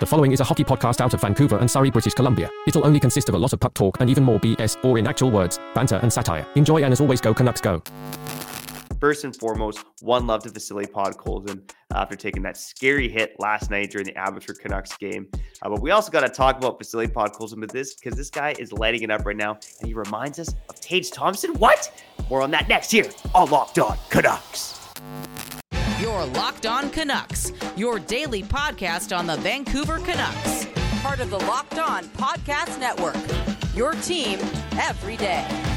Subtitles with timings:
[0.00, 2.48] The following is a hockey podcast out of Vancouver and Surrey, British Columbia.
[2.66, 5.06] It'll only consist of a lot of puck talk and even more BS, or in
[5.06, 6.46] actual words, banter and satire.
[6.54, 7.82] Enjoy and as always, go Canucks go.
[8.98, 13.90] First and foremost, one love to Vasily Podkolzin after taking that scary hit last night
[13.90, 15.28] during the Abbotsford Canucks game.
[15.60, 18.54] Uh, but we also got to talk about Vasily Podkolzin with this because this guy
[18.58, 21.52] is lighting it up right now, and he reminds us of Tage Thompson.
[21.56, 21.92] What?
[22.30, 23.04] More on that next year
[23.34, 24.80] on Locked On Canucks.
[26.00, 30.66] Your Locked On Canucks, your daily podcast on the Vancouver Canucks,
[31.02, 33.16] part of the Locked On Podcast Network.
[33.74, 34.38] Your team
[34.78, 35.69] every day.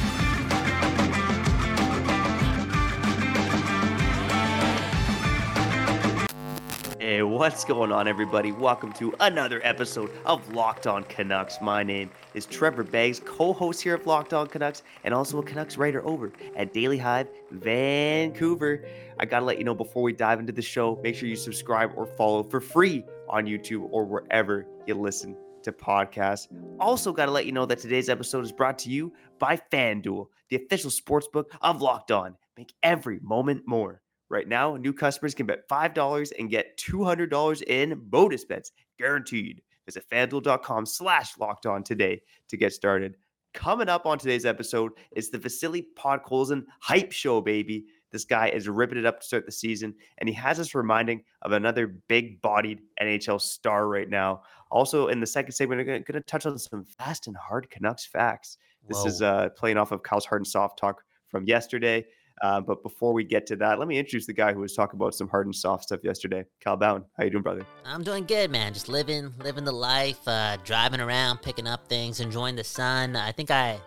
[7.04, 8.54] Hey, what's going on, everybody?
[8.54, 11.58] Welcome to another episode of Locked On Canucks.
[11.62, 15.44] My name is Trevor Beggs, co host here of Locked On Canucks, and also a
[15.44, 18.86] Canucks writer over at Daily Hive Vancouver.
[19.20, 21.92] I gotta let you know before we dive into the show, make sure you subscribe
[21.98, 26.48] or follow for free on YouTube or wherever you listen to podcasts.
[26.80, 30.56] Also, gotta let you know that today's episode is brought to you by FanDuel, the
[30.56, 32.38] official sportsbook of Locked On.
[32.56, 34.03] Make every moment more.
[34.34, 39.62] Right now, new customers can bet $5 and get $200 in bonus bets guaranteed.
[39.86, 43.16] Visit fanduel.com slash locked on today to get started.
[43.54, 47.86] Coming up on today's episode is the Vasily Podkolzin hype show, baby.
[48.12, 51.24] This guy is ripping it up to start the season, and he has us reminding
[51.44, 54.42] of another big bodied NHL star right now.
[54.72, 58.08] Also, in the second segment, we're going to touch on some fast and hard Canucks
[58.08, 58.58] facts.
[58.88, 59.06] This Whoa.
[59.06, 62.04] is uh, playing off of Kyle's Hard and Soft talk from yesterday.
[62.44, 64.98] Uh, but before we get to that, let me introduce the guy who was talking
[64.98, 66.44] about some hard and soft stuff yesterday.
[66.62, 67.66] Kyle Bhawan, how you doing, brother?
[67.86, 68.74] I'm doing good, man.
[68.74, 73.16] Just living, living the life, uh, driving around, picking up things, enjoying the sun.
[73.16, 73.80] I think I,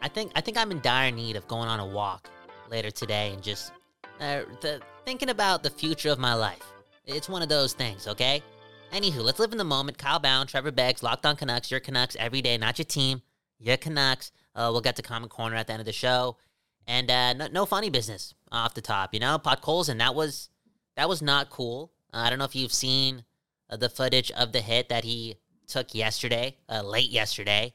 [0.00, 2.30] I think, I think I'm in dire need of going on a walk
[2.70, 3.70] later today and just
[4.18, 6.64] uh, the, thinking about the future of my life.
[7.04, 8.42] It's one of those things, okay?
[8.94, 9.98] Anywho, let's live in the moment.
[9.98, 11.70] Kyle Bhawan, Trevor Beggs, Locked On Canucks.
[11.70, 13.20] Your Canucks every day, not your team.
[13.58, 14.32] Your Canucks.
[14.54, 16.38] Uh, we'll get to Komment Korner at the end of the show.
[16.86, 19.38] And uh, no, no funny business off the top, you know.
[19.38, 20.50] Podkolzin, that was
[20.96, 21.92] that was not cool.
[22.12, 23.24] Uh, I don't know if you've seen
[23.70, 25.36] uh, the footage of the hit that he
[25.66, 27.74] took yesterday, uh, late yesterday,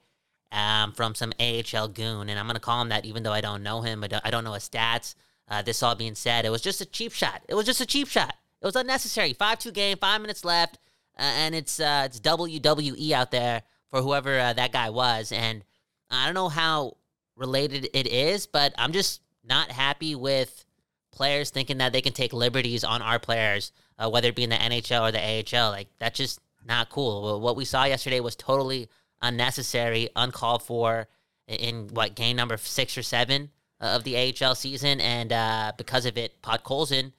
[0.51, 3.63] um, from some AHL goon, and I'm gonna call him that, even though I don't
[3.63, 4.03] know him.
[4.03, 5.15] I don't, I don't know his stats.
[5.47, 7.41] Uh, this all being said, it was just a cheap shot.
[7.49, 8.35] It was just a cheap shot.
[8.61, 9.33] It was unnecessary.
[9.33, 10.77] Five two game, five minutes left,
[11.17, 15.63] uh, and it's it's WWE out there for whoever that guy was, and
[16.11, 16.97] I don't know how
[17.39, 20.65] related it is, but I'm just not happy with
[21.11, 24.49] players thinking that they can take liberties on our players, uh, whether it be in
[24.49, 25.71] the NHL or the AHL.
[25.71, 27.39] Like that's just not cool.
[27.39, 28.89] What we saw yesterday was totally
[29.21, 31.07] unnecessary, uncalled for
[31.47, 33.49] in what game number six or seven
[33.81, 37.11] uh, of the AHL season, and uh, because of it, Podkolzin,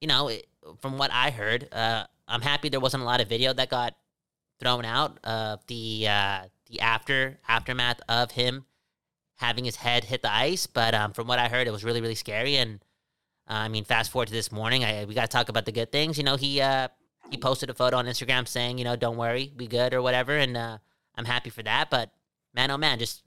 [0.00, 0.46] you know, it,
[0.80, 3.94] from what I heard, uh, I'm happy there wasn't a lot of video that got
[4.58, 8.64] thrown out of the uh, the after aftermath of him
[9.36, 10.66] having his head hit the ice.
[10.66, 12.56] But um, from what I heard, it was really, really scary.
[12.56, 12.80] And
[13.48, 15.72] uh, I mean, fast forward to this morning, I, we got to talk about the
[15.72, 16.18] good things.
[16.18, 16.88] You know, he uh,
[17.30, 20.36] he posted a photo on Instagram saying, you know, don't worry, we good or whatever,
[20.36, 20.78] and uh,
[21.14, 21.90] I'm happy for that.
[21.90, 22.10] But
[22.54, 23.22] man, oh man, just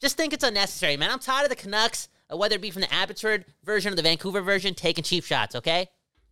[0.00, 1.10] just think it's unnecessary, man.
[1.10, 4.02] I'm tired of the Canucks, uh, whether it be from the Abbotsford version or the
[4.02, 5.54] Vancouver version, taking cheap shots.
[5.54, 5.88] Okay.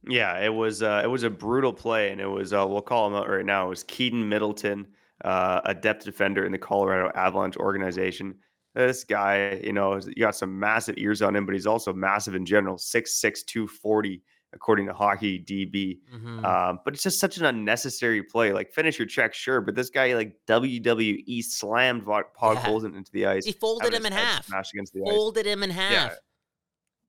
[0.07, 3.07] Yeah, it was uh, it was a brutal play, and it was uh, we'll call
[3.07, 3.67] him out right now.
[3.67, 4.87] It was Keaton Middleton,
[5.25, 8.35] uh, a depth defender in the Colorado Avalanche organization.
[8.75, 12.35] This guy, you know, you got some massive ears on him, but he's also massive
[12.35, 14.21] in general, 6'6", 240,
[14.53, 16.01] according to Hockey DB.
[16.13, 16.45] Mhm.
[16.45, 18.53] Um, but it's just such an unnecessary play.
[18.53, 22.27] Like finish your check, sure, but this guy like WWE slammed Pod
[22.65, 22.77] Yeah.
[22.97, 23.45] Into the ice.
[23.45, 24.47] he folded him in half.
[24.47, 26.17] Smashed against the ice Folded him in half.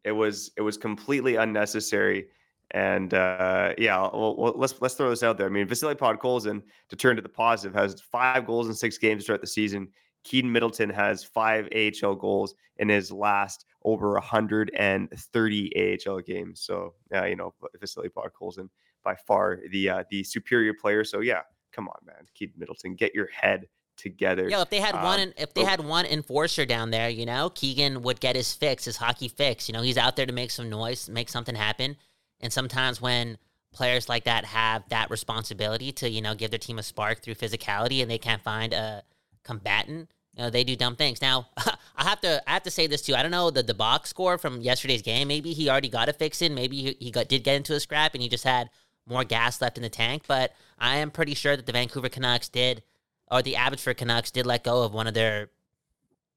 [0.03, 2.27] it was it was completely unnecessary.
[2.71, 5.45] And uh, yeah, well, well, let's let's throw this out there.
[5.47, 9.25] I mean, Vasily Podkolzin, to turn to the positive, has five goals in six games
[9.25, 9.87] throughout the season.
[10.25, 16.61] Keaton Middleton has five AHL goals in his last over 130 AHL games.
[16.61, 18.67] So yeah, you know, Vasily Podkolzin
[19.03, 21.05] by far the uh, the superior player.
[21.05, 21.41] So yeah,
[21.71, 24.49] come on, man, Keaton Middleton, get your head together.
[24.49, 25.65] Yeah, if they had one, Um, if they oh.
[25.65, 29.69] had one enforcer down there, you know, Keegan would get his fix, his hockey fix.
[29.69, 31.95] You know, he's out there to make some noise, make something happen.
[32.41, 33.37] And sometimes when
[33.71, 37.35] players like that have that responsibility to, you know, give their team a spark through
[37.35, 39.03] physicality, and they can't find a
[39.43, 41.21] combatant, you know, they do dumb things.
[41.21, 41.47] Now,
[41.95, 43.15] I have to, I have to say this too.
[43.15, 45.27] I don't know the the box score from yesterday's game.
[45.27, 46.53] Maybe he already got a fix in.
[46.53, 48.69] Maybe he, he got did get into a scrap, and he just had
[49.07, 50.23] more gas left in the tank.
[50.27, 52.83] But I am pretty sure that the Vancouver Canucks did
[53.31, 55.49] or the Abbotsford Canucks did let go of one of their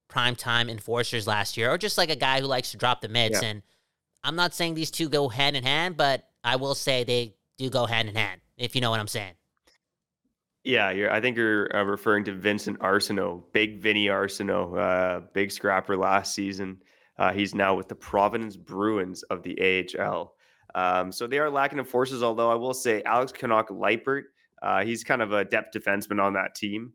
[0.08, 3.42] primetime enforcers last year, or just like a guy who likes to drop the mids.
[3.42, 3.48] Yeah.
[3.48, 3.62] And
[4.22, 7.68] I'm not saying these two go hand in hand, but I will say they do
[7.68, 9.34] go hand in hand, if you know what I'm saying.
[10.68, 15.50] Yeah, you're, I think you're uh, referring to Vincent Arseneau, big Vinny Arseneau, uh, big
[15.50, 16.76] scrapper last season.
[17.18, 20.34] Uh, he's now with the Providence Bruins of the AHL.
[20.74, 24.24] Um, so they are lacking in forces, although I will say Alex Kannok Leipert,
[24.60, 26.92] uh, he's kind of a depth defenseman on that team.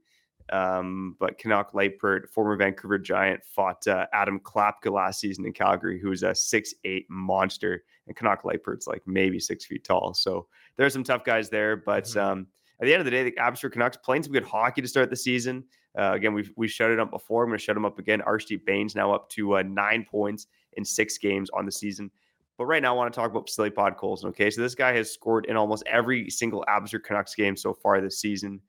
[0.51, 5.99] Um, but Kannok Leipert, former Vancouver Giant, fought uh, Adam Klapka last season in Calgary,
[5.99, 7.83] who's a six-eight monster.
[8.05, 10.13] And Kannok Leipert's like maybe six feet tall.
[10.13, 10.45] So
[10.77, 11.75] there's some tough guys there.
[11.75, 12.19] But mm-hmm.
[12.19, 12.47] um,
[12.81, 15.09] at the end of the day, the Abbotsford Canucks playing some good hockey to start
[15.09, 15.63] the season.
[15.97, 17.43] Uh, again, we've we shut it up before.
[17.43, 18.21] I'm going to shut them up again.
[18.27, 22.09] Arshdeep Bains now up to uh, nine points in six games on the season.
[22.57, 24.25] But right now, I want to talk about Vasily Podkolzin.
[24.25, 28.01] Okay, so this guy has scored in almost every single Abbotsford Canucks game so far
[28.01, 28.59] this season.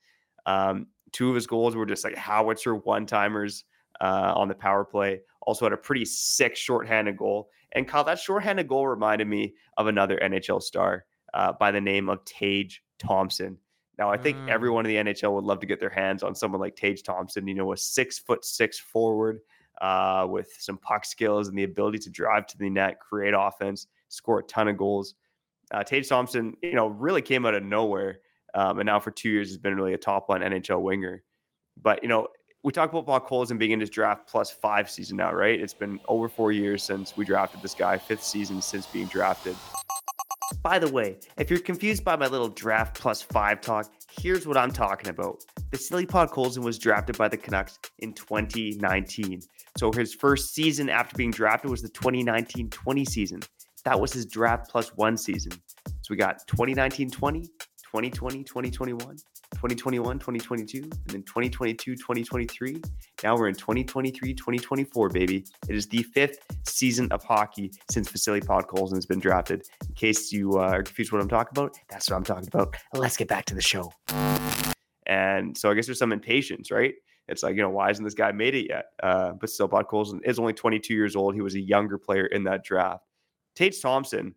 [0.46, 3.64] Um, two of his goals were just like howitzer one timers
[4.00, 5.20] uh, on the power play.
[5.42, 7.48] Also had a pretty sick shorthanded goal.
[7.72, 11.04] And Kyle, that shorthanded goal reminded me of another NHL star
[11.34, 13.58] uh, by the name of Tage Thompson.
[13.98, 14.48] Now, I think mm.
[14.48, 17.46] everyone in the NHL would love to get their hands on someone like Tage Thompson,
[17.46, 19.40] you know, a six foot six forward
[19.80, 23.86] uh, with some puck skills and the ability to drive to the net, create offense,
[24.08, 25.14] score a ton of goals.
[25.70, 28.18] Uh, Tage Thompson, you know, really came out of nowhere.
[28.54, 31.22] Um, and now for two years has been really a top line NHL winger.
[31.80, 32.28] But, you know,
[32.62, 35.60] we talk about Podkolzin being in his draft plus five season now, right?
[35.60, 39.56] It's been over four years since we drafted this guy, fifth season since being drafted.
[40.64, 44.56] By the way, if you're confused by my little draft plus five talk, here's what
[44.56, 45.44] I'm talking about.
[45.70, 49.42] Vasily Podkolzin was drafted by the Canucks in 2019.
[49.76, 53.40] So his first season after being drafted was the 2019 20 season.
[53.84, 55.52] That was his draft plus one season.
[55.86, 59.16] So we got 2019 20, 2020 2021,
[59.54, 62.82] 2021, 2022, and then 2022, 2023.
[63.22, 65.44] Now we're in 2023, 2024, baby.
[65.68, 69.62] It is the fifth season of hockey since Vasily Podkolzin has been drafted.
[69.88, 72.76] In case you uh, are confused what I'm talking about, that's what I'm talking about.
[72.92, 73.92] Let's get back to the show.
[75.06, 76.94] And so I guess there's some impatience, right?
[77.28, 78.86] It's like, you know, why hasn't this guy made it yet?
[79.02, 81.34] Uh, but still, Podkolzin is only 22 years old.
[81.34, 83.04] He was a younger player in that draft.
[83.54, 84.34] Tage Thompson,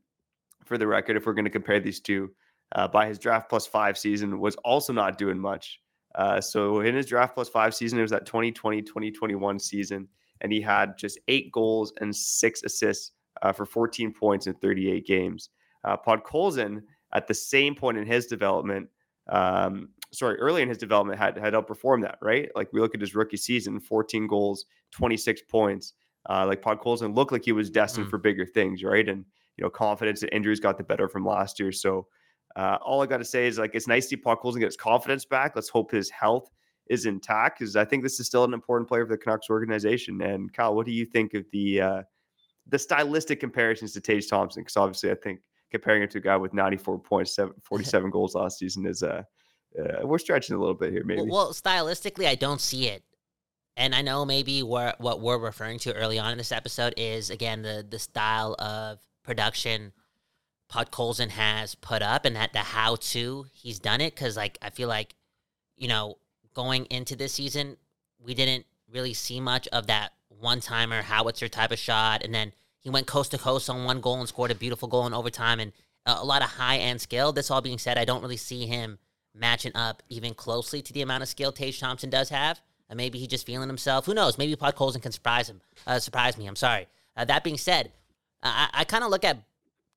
[0.66, 2.32] for the record, if we're going to compare these two,
[2.74, 5.80] uh, by his draft plus five season was also not doing much.
[6.16, 10.08] Uh, so in his draft plus five season, it was that 2020 2021 season,
[10.42, 13.12] and he had just eight goals and six assists
[13.42, 15.50] uh, for 14 points in 38 games.
[15.84, 16.82] Uh, Podkolzin,
[17.14, 18.90] at the same point in his development,
[19.30, 22.50] um, sorry, early in his development, had had outperformed that, right?
[22.56, 25.94] Like we look at his rookie season, 14 goals, 26 points.
[26.30, 28.10] Uh, like Podkolzin looked like he was destined mm.
[28.10, 29.08] for bigger things, right?
[29.08, 29.24] And
[29.56, 31.72] you know, confidence and injuries got the better from last year.
[31.72, 32.08] So
[32.58, 34.76] uh, all I got to say is like it's nice to see Podkolzin get his
[34.76, 35.56] confidence back.
[35.56, 36.50] Let's hope his health
[36.90, 40.22] is intact because I think this is still an important player for the Canucks organization.
[40.22, 42.02] And Kyle, what do you think of the uh,
[42.68, 44.64] the stylistic comparisons to Tage Thompson?
[44.64, 45.40] Because obviously, I think
[45.70, 49.22] comparing him to a guy with 94 points, 47 goals last season is uh,
[49.80, 51.22] uh, we're stretching a little bit here, maybe.
[51.22, 53.04] Well, well, stylistically, I don't see it.
[53.76, 57.30] And I know maybe what what we're referring to early on in this episode is
[57.30, 59.92] again the the style of production
[60.72, 64.70] Podkolzin has put up and that the how to he's done it because like I
[64.70, 65.16] feel like
[65.78, 66.18] you know
[66.54, 67.78] going into this season
[68.20, 72.52] we didn't really see much of that one timer howitzer type of shot and then
[72.80, 75.60] he went coast to coast on one goal and scored a beautiful goal in overtime
[75.60, 75.72] and
[76.06, 77.32] a, lot of high end skill.
[77.32, 78.98] This all being said, I don't really see him
[79.36, 82.62] matching up even closely to the amount of skill Tage Thompson does have.
[82.90, 84.06] Uh, maybe he's just feeling himself.
[84.06, 84.38] Who knows?
[84.38, 85.62] Maybe Podkolzin can surprise him.
[85.86, 86.48] Uh, surprise me.
[86.48, 86.88] I'm sorry.
[87.16, 87.92] Uh, that being said,
[88.42, 89.38] I, I kind of look at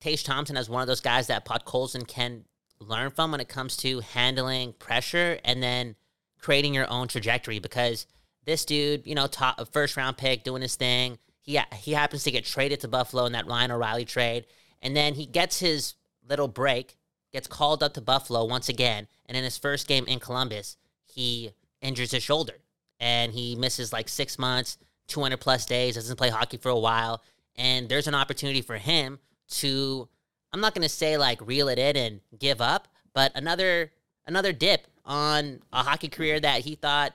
[0.01, 2.45] Tage Thompson as one of those guys that Podkolzin can
[2.79, 5.95] learn from when it comes to handling pressure and then
[6.39, 8.07] creating your own trajectory because
[8.47, 11.19] this dude, you know, top first round pick doing his thing.
[11.43, 14.47] He he happens to get traded to Buffalo in that Ryan O'Reilly trade,
[14.83, 15.95] and then he gets his
[16.27, 16.97] little break,
[17.33, 21.51] gets called up to Buffalo once again, and in his first game in Columbus, he
[21.83, 22.55] injures his shoulder
[23.01, 24.79] and he misses like six months,
[25.09, 27.23] 200 plus days, doesn't play hockey for a while,
[27.57, 29.19] and there's an opportunity for him
[29.51, 30.09] to
[30.53, 33.93] I'm not going to say like reel it in and give up, but another
[34.27, 37.13] another dip on a hockey career that he thought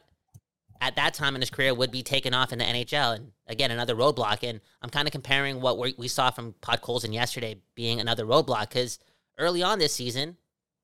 [0.82, 3.16] at that time in his career would be taken off in the NHL.
[3.16, 4.48] And again, another roadblock.
[4.48, 8.70] And I'm kind of comparing what we we saw from Podkolzin yesterday being another roadblock
[8.70, 9.00] because
[9.38, 10.38] early on this season,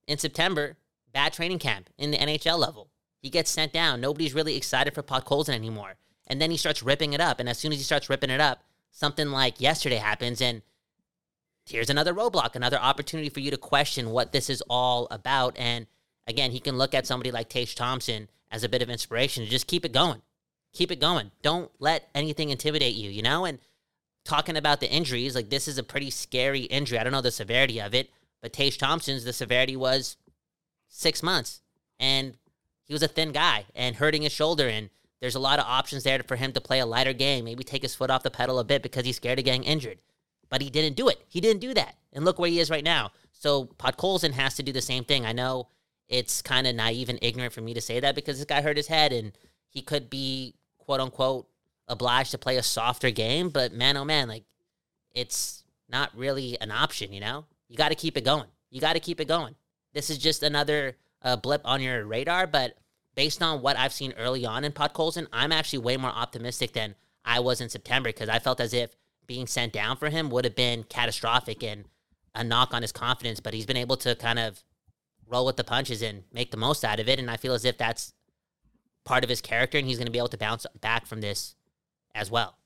[0.08, 0.78] in September,
[1.14, 2.90] bad training camp in the NHL level.
[3.22, 4.02] He gets sent down.
[4.02, 5.96] Nobody's really excited for Podkolzin anymore.
[6.28, 7.40] And then he starts ripping it up.
[7.40, 10.42] And as soon as he starts ripping it up, something like yesterday happens.
[10.42, 10.64] And
[11.66, 15.58] here's another roadblock, another opportunity for you to question what this is all about.
[15.58, 15.88] And
[16.28, 19.50] again, he can look at somebody like Tage Thompson as a bit of inspiration to
[19.50, 20.22] just keep it going.
[20.74, 21.32] Keep it going.
[21.42, 23.46] Don't let anything intimidate you, you know?
[23.46, 23.60] And
[24.24, 26.98] talking about the injuries, like this is a pretty scary injury.
[26.98, 28.10] I don't know the severity of it,
[28.42, 30.18] but Tage Thompson's, the severity was
[30.88, 31.62] six months.
[32.00, 32.38] And
[32.86, 34.68] he was a thin guy and hurting his shoulder.
[34.68, 34.90] And
[35.20, 37.84] there's a lot of options there for him to play a lighter game, maybe take
[37.84, 40.00] his foot off the pedal a bit because he's scared of getting injured.
[40.52, 41.26] But he didn't do it.
[41.28, 41.96] He didn't do that.
[42.14, 43.12] And look where he is right now.
[43.32, 45.26] So Podkolzin has to do the same thing.
[45.26, 45.70] I know
[46.08, 48.78] it's kind of naive and ignorant for me to say that because this guy hurt
[48.78, 49.32] his head and
[49.70, 51.48] he could be quote unquote
[51.88, 53.50] obliged to play a softer game.
[53.50, 54.44] But man, oh man, like
[55.16, 57.46] it's not really an option, you know?
[57.68, 58.48] You got to keep it going.
[58.70, 59.56] You got to keep it going.
[59.94, 62.78] This is just another uh, blip on your radar, but
[63.16, 66.96] based on what I've seen early on in Podkolzin, I'm actually way more optimistic than
[67.24, 68.96] I was in September because I felt as if
[69.32, 71.86] being sent down for him would have been catastrophic and
[72.36, 73.40] a knock on his confidence.
[73.40, 74.62] But he's been able to kind of
[75.26, 77.18] roll with the punches and make the most out of it.
[77.18, 78.14] And I feel as if that's
[79.06, 81.56] part of his character, and he's going to be able to bounce back from this
[82.14, 82.58] as well.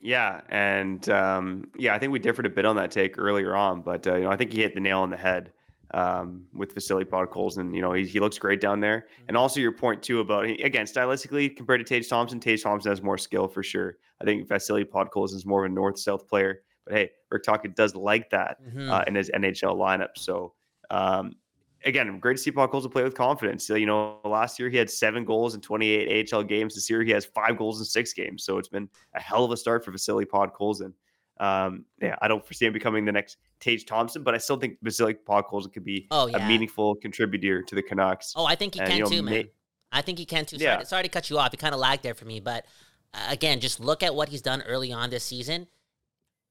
[0.00, 3.82] Yeah, and um, yeah, I think we differed a bit on that take earlier on,
[3.82, 5.52] but uh, you know, I think he hit the nail on the head
[5.92, 7.74] um, with Vasily Podkolzin.
[7.74, 8.98] You know, he, he looks great down there.
[8.98, 9.24] Mm-hmm.
[9.28, 13.02] And also your point too about again stylistically compared to Tage Thompson, Tage Thompson has
[13.02, 13.98] more skill for sure.
[14.20, 16.62] I think Vasily Podkolzin is more of a north south player.
[16.84, 18.90] But hey, Rick Tocchet does like that mm-hmm.
[18.90, 20.16] uh, in his NHL lineup.
[20.16, 20.54] So
[20.90, 21.36] um,
[21.84, 23.66] again, great to see Podkolzin play with confidence.
[23.66, 26.74] So, you know, last year he had seven goals in 28 AHL games.
[26.74, 28.44] This year he has five goals in six games.
[28.44, 30.92] So it's been a hell of a start for Vasily Podkolzin.
[31.40, 34.78] Um, yeah, I don't foresee him becoming the next Tage Thompson, but I still think
[34.82, 36.44] Vasily Podkolzin could be oh, yeah.
[36.44, 38.32] a meaningful contributor to the Canucks.
[38.36, 39.34] Oh, I think he and, can you know, too, man.
[39.34, 39.50] May-
[39.92, 40.58] I think he can too.
[40.58, 40.82] Sorry, yeah.
[40.84, 41.50] sorry to cut you off.
[41.52, 42.64] He kind of lagged there for me, but
[43.12, 45.66] uh, again, just look at what he's done early on this season.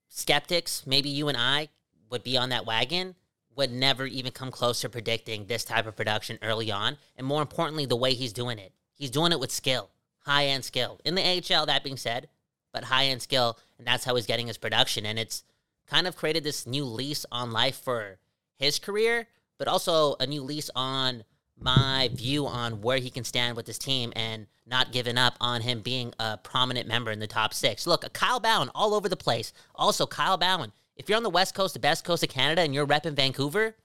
[0.09, 1.69] Skeptics, maybe you and I
[2.09, 3.15] would be on that wagon,
[3.55, 6.97] would never even come close to predicting this type of production early on.
[7.17, 8.73] And more importantly, the way he's doing it.
[8.93, 10.99] He's doing it with skill, high end skill.
[11.03, 12.27] In the AHL, that being said,
[12.73, 15.05] but high end skill, and that's how he's getting his production.
[15.05, 15.43] And it's
[15.87, 18.17] kind of created this new lease on life for
[18.57, 21.23] his career, but also a new lease on
[21.59, 25.61] my view on where he can stand with this team and not giving up on
[25.61, 27.85] him being a prominent member in the top six.
[27.85, 29.53] Look, Kyle Bhawan all over the place.
[29.75, 32.73] Also, Kyle Bhawan, if you're on the west coast, the best coast of Canada, and
[32.73, 33.75] you're repping Vancouver,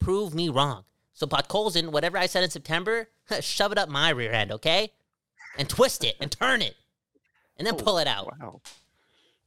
[0.00, 0.84] prove me wrong.
[1.12, 3.08] So Podkolzin, whatever I said in September,
[3.40, 4.92] shove it up my rear end, okay?
[5.58, 6.74] And twist it and turn it
[7.60, 8.26] and then oh, pull it out.
[8.40, 8.60] Wow.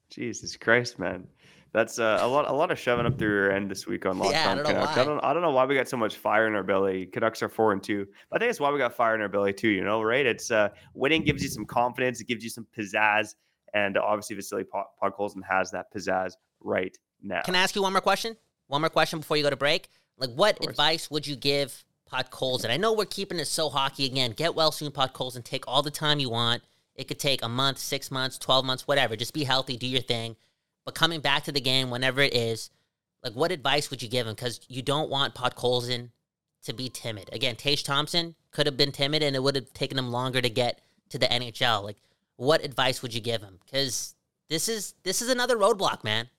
[0.09, 1.27] Jesus Christ, man.
[1.73, 2.47] That's uh, a lot.
[2.47, 4.95] A lot of shoving up through your end this week on Locked yeah, On Canucks.
[4.95, 5.19] I don't.
[5.21, 7.07] I don't know why we got so much fire in our belly.
[7.07, 8.05] Canucks are four and two.
[8.29, 9.69] But I think it's why we got fire in our belly too.
[9.69, 10.25] You know, right?
[10.25, 12.21] It's uh, winning gives you some confidence.
[12.21, 13.33] It gives you some pizzazz,
[13.73, 14.65] and obviously Vasily
[15.01, 17.41] Podkolzin has that pizzazz right now.
[17.41, 18.37] Can I ask you one more question?
[18.67, 19.89] One more question before you go to break.
[20.17, 22.69] Like, what advice would you give Podkolzin?
[22.69, 24.31] I know we're keeping it so hockey again.
[24.31, 25.43] Get well soon, Podkolzin.
[25.43, 26.61] Take all the time you want.
[26.95, 29.15] It could take a month, six months, 12 months, whatever.
[29.15, 30.35] Just be healthy, do your thing.
[30.85, 32.69] But coming back to the game, whenever it is,
[33.23, 34.35] like what advice would you give him?
[34.35, 36.09] Because you don't want Podkolzin
[36.63, 37.29] to be timid.
[37.31, 40.49] Again, Tage Thompson could have been timid and it would have taken him longer to
[40.49, 41.83] get to the NHL.
[41.83, 41.97] Like,
[42.35, 43.59] what advice would you give him?
[43.65, 44.15] Because
[44.49, 46.29] this is this is another roadblock, man.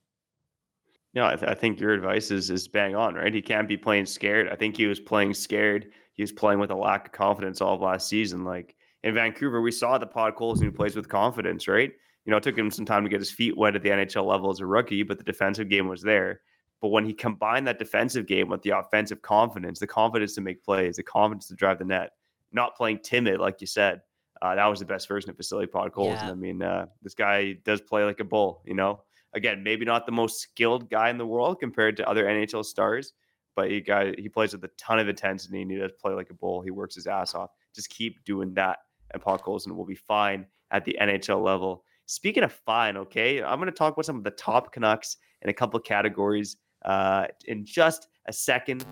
[1.14, 3.32] No, I, th- I, think your advice is is bang on, right?
[3.32, 4.48] He can't be playing scared.
[4.48, 5.86] I think he was playing scared.
[6.14, 8.44] He was playing with a lack of confidence all of last season.
[8.44, 11.92] Like in Vancouver, we saw the Pod Podkolzin who plays with confidence, right?
[12.24, 14.24] You know, it took him some time to get his feet wet at the NHL
[14.24, 16.40] level as a rookie, but the defensive game was there.
[16.80, 20.64] But when he combined that defensive game with the offensive confidence, the confidence to make
[20.64, 22.12] plays, the confidence to drive the net,
[22.50, 24.00] not playing timid, like you said,
[24.40, 26.22] uh, that was the best version of Vasily Podkolzin.
[26.22, 26.30] Yeah.
[26.30, 29.02] I mean, uh, this guy does play like a bull, you know?
[29.34, 33.12] Again, maybe not the most skilled guy in the world compared to other NHL stars,
[33.54, 36.30] but he guy he plays with a ton of intensity and he does play like
[36.30, 36.62] a bull.
[36.62, 37.50] He works his ass off.
[37.74, 38.78] Just keep doing that
[39.14, 41.84] and Podkolzin will be fine at the NHL level.
[42.06, 45.48] Speaking of fine, okay, I'm going to talk about some of the top Canucks in
[45.48, 48.84] a couple categories uh, in just a second.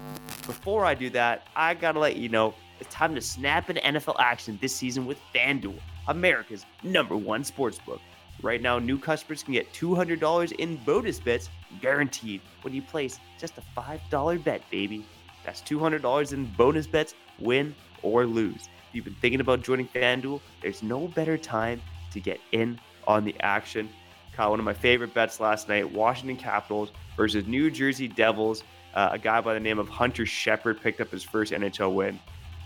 [0.47, 3.83] Before I do that, I got to let you know it's time to snap into
[3.83, 8.01] NFL action this season with FanDuel, America's number one sportsbook.
[8.43, 11.51] Right now, new customers can get $200 in bonus bets
[11.81, 15.05] guaranteed when you place just a $5 bet, baby.
[15.45, 20.83] That's $200 in bonus bets, win or lose you've been thinking about joining FanDuel, there's
[20.83, 21.81] no better time
[22.13, 23.89] to get in on the action.
[24.33, 28.65] Kyle, one of my favorite bets last night Washington Capitals versus New Jersey Devils.
[28.95, 32.19] Uh, a guy by the name of Hunter Shepard picked up his first NHL win.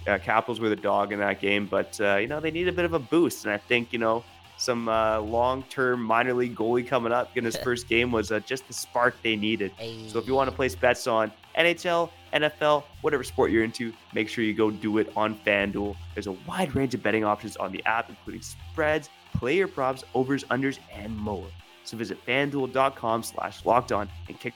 [0.07, 2.73] Uh, Capitals were the dog in that game, but, uh, you know, they need a
[2.73, 3.45] bit of a boost.
[3.45, 4.25] And I think, you know,
[4.57, 8.67] some uh, long-term minor league goalie coming up in his first game was uh, just
[8.69, 9.73] the spark they needed.
[9.77, 10.09] Hey.
[10.09, 14.29] So if you want to place bets on NHL, NFL, whatever sport you're into, make
[14.29, 15.97] sure you go do it on FanDuel.
[16.15, 20.45] There's a wide range of betting options on the app, including spreads, player props, overs,
[20.45, 21.47] unders, and more.
[21.85, 24.55] So visit fanduel.com slash locked on and kick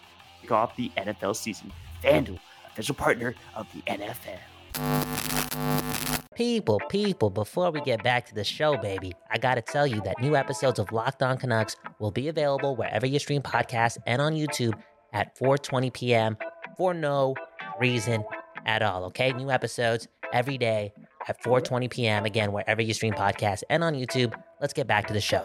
[0.50, 1.72] off the NFL season.
[2.02, 4.38] FanDuel, official partner of the NFL.
[6.34, 10.20] People, people, before we get back to the show, baby, I gotta tell you that
[10.20, 14.32] new episodes of Locked On Canucks will be available wherever you stream podcasts and on
[14.32, 14.72] YouTube
[15.12, 16.36] at 4:20 p.m.
[16.80, 17.34] for no
[17.78, 18.24] reason
[18.64, 19.04] at all.
[19.04, 20.94] Okay, new episodes every day
[21.28, 22.24] at 4:20 p.m.
[22.24, 24.32] Again, wherever you stream podcasts and on YouTube.
[24.62, 25.44] Let's get back to the show.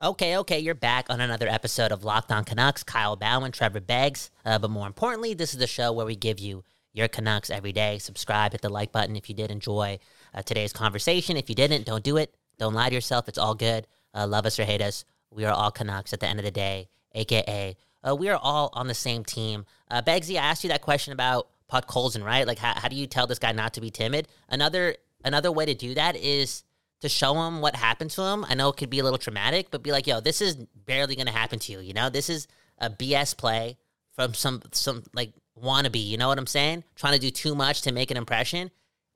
[0.00, 2.84] Okay, okay, you're back on another episode of Locked On Canucks.
[2.84, 4.30] Kyle Bhawan, Trevor Beggs.
[4.44, 6.62] Uh, but more importantly, this is the show where we give you
[6.94, 7.98] your Canucks every day.
[7.98, 9.98] Subscribe, hit the like button if you did enjoy
[10.32, 11.36] uh, today's conversation.
[11.36, 12.34] If you didn't, don't do it.
[12.58, 13.28] Don't lie to yourself.
[13.28, 13.86] It's all good.
[14.14, 15.04] Uh, love us or hate us.
[15.30, 18.70] We are all Canucks at the end of the day, aka uh, we are all
[18.74, 19.64] on the same team.
[19.90, 22.46] Uh, Beggsy, I asked you that question about Podkolzin, right?
[22.46, 24.28] Like, how, how do you tell this guy not to be timid?
[24.48, 26.64] Another another way to do that is
[27.00, 28.44] to show him what happened to him.
[28.46, 31.16] I know it could be a little traumatic, but be like, yo, this is barely
[31.16, 31.80] gonna happen to you.
[31.80, 32.46] You know, this is
[32.78, 33.78] a BS play
[34.14, 35.32] from some some like
[35.62, 36.04] wannabe.
[36.04, 36.84] You know what I'm saying?
[36.96, 38.70] Trying to do too much to make an impression,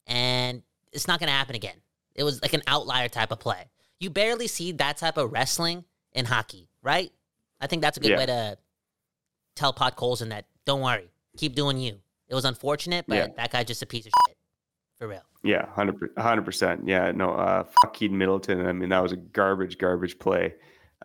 [0.07, 1.76] and it's not gonna happen again.
[2.14, 3.64] It was like an outlier type of play.
[4.00, 7.12] You barely see that type of wrestling in hockey, right?
[7.61, 8.16] I think that's a good Yeah.
[8.18, 8.59] way to
[9.57, 12.00] tell Podkolzin that don't worry, keep doing you.
[12.28, 13.26] It was unfortunate, but Yeah.
[13.37, 14.37] that guy's just a piece of shit.
[14.97, 15.23] For real.
[15.45, 16.87] Yeah, hundred percent.
[16.88, 18.66] Yeah, no, uh, fuck Keaton Middleton.
[18.66, 20.54] I mean, that was a garbage, garbage play.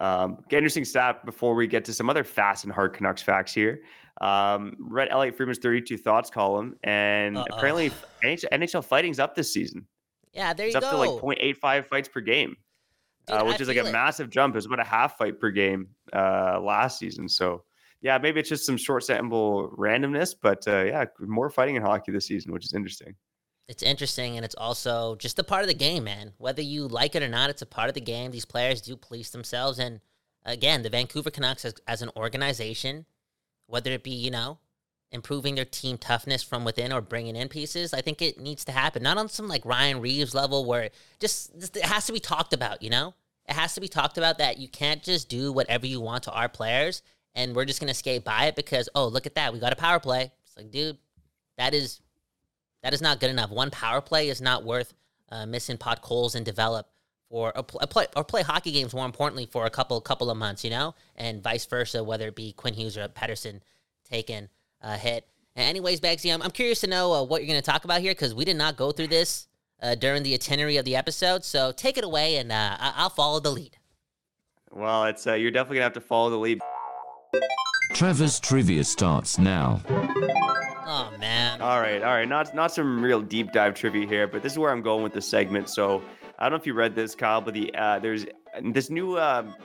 [0.02, 3.84] Um, interesting stat before we get to some other fast and hard Canucks facts here.
[4.22, 7.46] Um, read Elliotte Friedman's 32 thoughts column, and Uh-oh.
[7.58, 7.92] apparently
[8.24, 9.86] NHL, NHL fighting's up this season.
[10.34, 10.88] Yeah, there It's you go.
[10.88, 12.56] It's up to like 0.85 fights per game,
[13.28, 13.92] Dude, uh, I which is like a it.
[13.92, 14.56] massive jump.
[14.56, 17.28] It was about a half fight per game uh, last season.
[17.28, 17.64] So,
[18.02, 22.12] yeah, maybe it's just some short sample randomness, but uh, yeah, more fighting in hockey
[22.12, 23.16] this season, which is interesting.
[23.68, 26.34] it's interesting and it's also just a part of the game, man.
[26.38, 28.32] Whether you like it or not, it's a part of the game.
[28.32, 29.80] These players do police themselves.
[29.80, 30.02] And
[30.46, 33.06] again, the Vancouver Canucks as, as an organization,
[33.68, 34.60] whether it be, you know,
[35.12, 38.72] improving their team toughness from within or bringing in pieces, I think it needs to
[38.72, 39.04] happen.
[39.04, 42.54] Not on some like Ryan Reaves level where just, just it has to be talked
[42.54, 43.14] about, you know?
[43.48, 46.32] It has to be talked about that you can't just do whatever you want to
[46.32, 47.04] our players
[47.36, 49.54] and we're just going to skate by it because, oh, look at that.
[49.54, 50.32] We got a power play.
[50.46, 50.98] It's like, dude,
[51.58, 52.00] that is
[52.84, 53.50] that is not good enough.
[53.50, 54.94] One power play is not worth
[55.30, 56.88] uh, missing Podkolzin develop
[57.34, 58.94] for a, a play or play hockey games.
[58.94, 62.36] More importantly, for a couple couple of months, you know, and vice versa, whether it
[62.36, 63.62] be Quinn Hughes or Pettersson
[64.08, 64.50] taking
[64.82, 65.28] a hit.
[65.56, 68.02] And anyways, Beggsy, I'm, I'm curious to know uh, what you're going to talk about
[68.02, 69.48] here because we did not go through this
[69.82, 71.44] uh, during the itinerary of the episode.
[71.44, 73.78] So take it away, and uh, I- I'll follow the lead.
[74.72, 76.60] Well, it's uh, you're definitely gonna have to follow the lead.
[77.94, 79.82] Trevor's trivia starts now.
[80.86, 82.28] Oh man, All right, all right.
[82.28, 85.14] Not not some real deep dive trivia here, but this is where I'm going with
[85.14, 85.68] the segment.
[85.70, 86.04] So
[86.40, 88.26] I don't know if you read this, Kyle, but the uh, there's
[88.72, 89.56] this new um,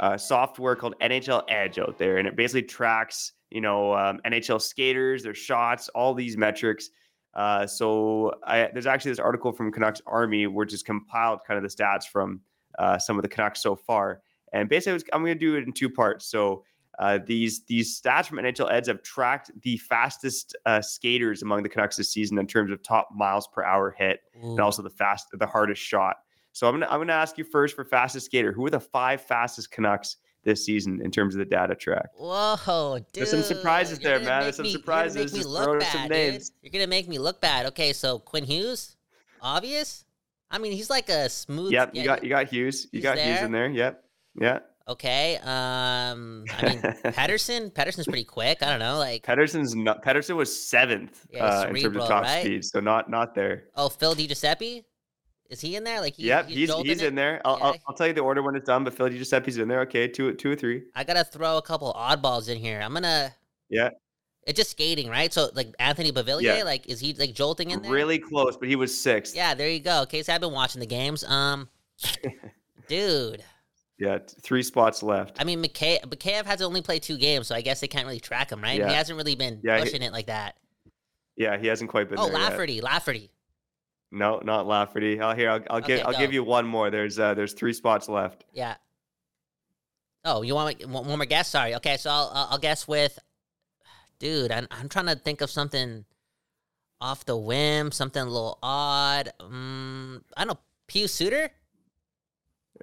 [0.00, 4.60] uh, software called NHL Edge out there, and it basically tracks you know um, NHL
[4.60, 6.90] skaters, their shots, all these metrics.
[7.34, 11.62] Uh, so I, there's actually this article from Canucks Army, which has compiled kind of
[11.62, 12.40] the stats from
[12.78, 14.20] uh, some of the Canucks so far.
[14.52, 16.26] And basically, it's- I'm going to do it in two parts.
[16.26, 16.64] So
[16.98, 21.68] uh, these these stats from NHL Edge have tracked the fastest uh, skaters among the
[21.68, 24.50] Canucks this season in terms of top miles per hour hit, Ooh.
[24.50, 26.16] and also the fast the hardest shot.
[26.52, 28.52] So I'm gonna I'm gonna ask you first for fastest skater.
[28.52, 32.08] Who are the five fastest Canucks this season in terms of the data track?
[32.16, 33.06] Whoa, dude.
[33.12, 34.42] There's some surprises You're there, man.
[34.42, 35.16] There's some me- surprises.
[35.16, 36.10] Make me Just look throw bad, some dude.
[36.10, 36.52] names.
[36.60, 37.66] You're gonna make me look bad.
[37.66, 38.96] Okay, so Quinn Hughes,
[39.40, 40.04] obvious.
[40.50, 41.72] I mean, he's like a smooth.
[41.72, 42.88] Yep, you got you got Hughes.
[42.92, 43.68] You got Hughes in there.
[43.70, 44.04] Yep.
[44.40, 44.58] Yeah.
[44.88, 45.36] Okay.
[45.42, 46.78] Um, I mean,
[47.12, 47.70] Pettersson.
[47.72, 48.62] Pettersson's pretty quick.
[48.62, 48.98] I don't know.
[48.98, 52.40] Like, Pettersson's not Pettersson was seventh Yeah, uh, in terms of top right?
[52.44, 53.64] speed, so not not there.
[53.76, 54.84] oh, Phil DiGiuseppe.
[55.48, 56.00] Is he in there?
[56.00, 57.08] Like, he, yep, he's he's it?
[57.08, 57.40] in there.
[57.44, 57.64] I'll, Yeah.
[57.66, 59.80] I'll, I'll tell you the order when it's done, but Phil Giuseppe's in there.
[59.80, 60.82] Okay, two two or three.
[60.94, 62.80] I gotta throw a couple oddballs in here.
[62.82, 63.34] I'm gonna.
[63.68, 63.90] Yeah.
[64.46, 65.32] It's just skating, right?
[65.32, 66.62] So, like Anthony Beauvillier, Yeah.
[66.62, 67.90] like, is he like jolting in there?
[67.92, 69.36] Really close, but he was sixth.
[69.36, 70.02] Yeah, there you go.
[70.02, 71.22] Okay, so I've been watching the games.
[71.24, 71.68] Um,
[72.88, 73.44] dude.
[74.00, 75.36] Yeah, three spots left.
[75.38, 78.18] I mean, McKay, Mikheyev has only play two games, so I guess they can't really
[78.18, 78.78] track him, right?
[78.78, 78.88] Yeah.
[78.88, 80.56] He hasn't really been Yeah, he- pushing it like that.
[81.36, 82.32] yeah, he hasn't quite been Oh, there.
[82.32, 82.40] yet.
[82.50, 83.30] Lafferty, Lafferty.
[84.10, 85.20] No, not Lafferty.
[85.20, 86.90] Oh, here I'll, I'll give Okay, I'll give you one more.
[86.90, 88.44] There's uh, there's three spots left.
[88.52, 88.74] Yeah.
[90.24, 91.48] Oh, you want me- one more guess?
[91.48, 91.74] Sorry.
[91.76, 93.18] Okay, so I'll I'll I'll guess with,
[94.18, 94.50] dude.
[94.50, 96.04] I'm I'm trying to think of something
[97.00, 99.30] off the whim, something a little odd.
[99.40, 100.60] Um, I don't know.
[100.88, 101.50] Pius Suter.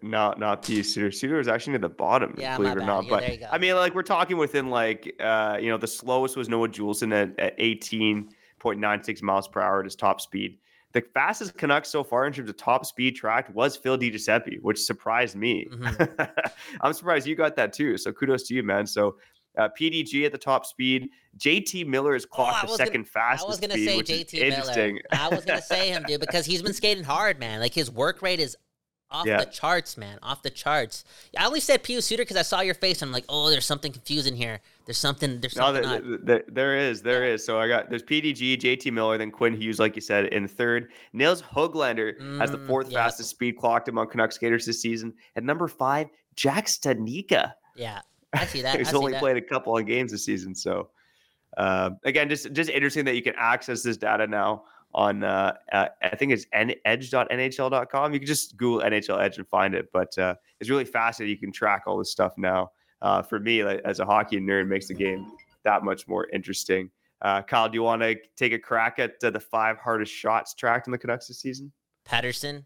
[0.01, 0.83] Not not P.
[0.83, 1.11] Suter.
[1.11, 3.05] Suter is actually near the bottom, Yeah, believe it or not.
[3.05, 3.47] Yeah, but there you go.
[3.51, 7.13] I mean, like we're talking within like uh, you know, the slowest was Noah Juulsen
[7.13, 10.59] at, at 18.96 miles per hour at his top speed.
[10.93, 14.79] the fastest Canucks so far in terms of top speed tracked was Phil DiGiuseppe, which
[14.79, 15.67] surprised me.
[15.71, 16.23] Mm-hmm.
[16.81, 17.97] I'm surprised you got that too.
[17.97, 18.85] So kudos to you, man.
[18.85, 19.17] So
[19.57, 21.09] uh, PDG at the top speed.
[21.37, 23.45] JT Miller is clocked oh, the second gonna, fastest.
[23.45, 24.99] I was going to say JT Miller.
[25.11, 27.59] I was going to say him, dude, because he's been skating hard, man.
[27.59, 28.55] Like his work rate is
[29.09, 29.37] off yeah.
[29.37, 30.19] the charts, man.
[30.21, 31.05] Off the charts.
[31.37, 33.01] I only said Pius Suter because I saw your face.
[33.01, 34.59] And I'm like, oh, there's something confusing here.
[34.85, 35.39] There's something.
[35.39, 35.83] There's something.
[35.83, 37.01] No, there, there, there is.
[37.01, 37.33] There yeah.
[37.33, 37.45] is.
[37.45, 40.91] So I got there's PDG, JT Miller, then Quinn Hughes, like you said, in third.
[41.13, 43.03] Nils Hoglander mm, has the mm, fourth yeah.
[43.03, 45.13] fastest speed clocked among Canucks skaters this season.
[45.35, 47.53] At number five, Jack Studnicka.
[47.75, 48.01] Yeah,
[48.33, 48.77] I see that.
[48.77, 49.19] He's only that.
[49.19, 50.53] played a couple of games this season.
[50.53, 50.89] So
[51.57, 55.87] uh, again, just just interesting that you can access this data now on uh, uh,
[56.01, 58.13] I think it's edge.nhl.com.
[58.13, 59.89] You can just Google NHL Edge and find it.
[59.93, 61.35] But uh, it's really fascinating.
[61.35, 62.71] You can track all this stuff now.
[63.01, 65.31] Uh, for me, like, as a hockey nerd, makes the game
[65.63, 66.89] that much more interesting.
[67.21, 70.53] Uh, Kyle, do you want to take a crack at uh, the five hardest shots
[70.53, 71.71] tracked in the Canucks this season?
[72.07, 72.65] Pettersson.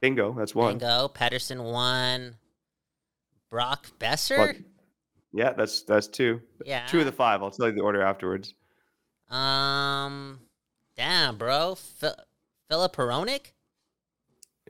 [0.00, 0.78] Bingo, that's one.
[0.78, 1.10] Bingo.
[1.14, 2.36] Pettersson one.
[3.50, 4.64] Brock Boeser.
[5.32, 6.40] Yeah, that's that's two.
[6.64, 7.42] Yeah, two of the five.
[7.42, 8.54] I'll tell you the order afterwards.
[9.32, 10.40] Um,
[10.96, 11.74] damn, bro.
[11.74, 12.16] Phil-
[12.68, 13.52] Filip Hronek?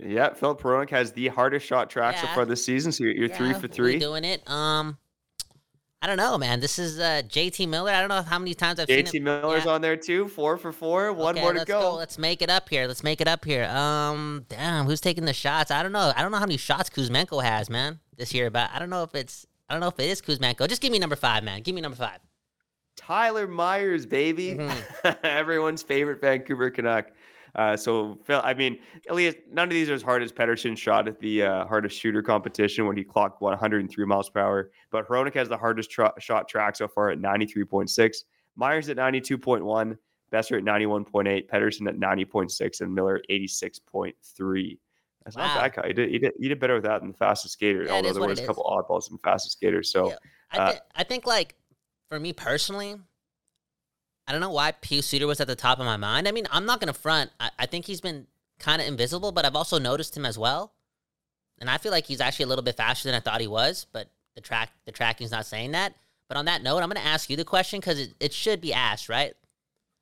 [0.00, 2.22] Yeah, Filip Hronek has the hardest shot track yeah.
[2.22, 2.92] so far this season.
[2.92, 3.98] So you're, you're yeah, three for three.
[3.98, 4.48] Doing it.
[4.48, 4.96] Um,
[6.00, 6.58] I don't know, man.
[6.58, 7.92] This is uh, JT Miller.
[7.92, 9.70] I don't know how many times I've JT seen JT Miller's yeah.
[9.70, 10.26] on there too.
[10.26, 11.12] Four for four.
[11.12, 11.80] One okay, more to go.
[11.80, 11.94] go.
[11.94, 12.88] Let's make it up here.
[12.88, 13.66] Let's make it up here.
[13.66, 15.70] Um, damn, who's taking the shots?
[15.70, 16.12] I don't know.
[16.16, 18.50] I don't know how many shots Kuzmenko has, man, this year.
[18.50, 19.46] But I don't know if it's.
[19.68, 20.68] I don't know if it is Kuzmenko.
[20.68, 21.62] Just give me number five, man.
[21.62, 22.18] Give me number five.
[22.96, 24.54] Tyler Myers, baby.
[24.54, 25.08] Mm-hmm.
[25.24, 27.06] Everyone's favorite Vancouver Canuck.
[27.54, 28.78] Uh, so, Phil, I mean,
[29.10, 32.22] Elias, none of these are as hard as Pettersson shot at the uh, hardest shooter
[32.22, 34.70] competition when he clocked 103 miles per hour.
[34.90, 38.16] But Hronek has the hardest tra- shot track so far at 93.6.
[38.56, 39.96] Myers at 92.1.
[40.32, 41.48] Boeser at 91.8.
[41.50, 42.80] Pettersson at 90.6.
[42.80, 44.78] And Miller 86.3.
[45.24, 45.54] That's wow.
[45.54, 45.86] not bad.
[45.86, 48.12] You did, you, did, you did better with that than the fastest skater, yeah, although
[48.12, 49.82] there was a couple oddballs in the fastest skater.
[49.82, 50.16] So, yeah.
[50.52, 51.54] I, uh, I think, like,
[52.12, 52.94] for me personally,
[54.26, 56.28] I don't know why Pius Suter was at the top of my mind.
[56.28, 57.30] I mean, I'm not gonna front.
[57.40, 58.26] I, I think he's been
[58.58, 60.74] kind of invisible, but I've also noticed him as well.
[61.58, 63.86] And I feel like he's actually a little bit faster than I thought he was,
[63.92, 65.94] but the track the tracking's not saying that.
[66.28, 68.74] But on that note, I'm gonna ask you the question because it, it should be
[68.74, 69.32] asked, right?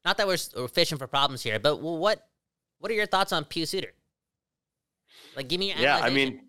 [0.05, 2.27] Not that we're, we're fishing for problems here, but what
[2.81, 3.93] what are your thoughts on Pius Suter?
[5.37, 6.01] Like, give me your yeah.
[6.03, 6.41] I mean,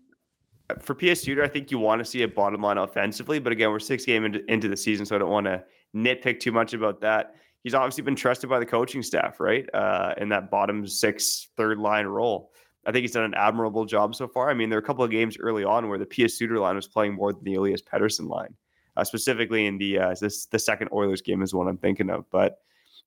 [0.80, 3.38] for Pius Suter, I think you want to see a bottom line offensively.
[3.38, 5.62] But again, we're six game into, into the season, so I don't want to
[5.94, 7.36] nitpick too much about that.
[7.64, 9.66] He's obviously been trusted by the coaching staff, right?
[9.72, 12.52] Uh, in that bottom six, third line role.
[12.84, 14.50] I think he's done an admirable job so far.
[14.50, 16.74] I mean, there are a couple of games early on where the Pius Suter line
[16.74, 18.54] was playing more than the Elias Pettersson line,
[18.96, 22.28] uh, specifically in the uh, this the second Oilers game is what I'm thinking of.
[22.30, 22.58] But